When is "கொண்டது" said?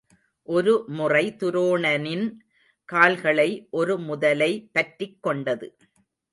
5.23-5.67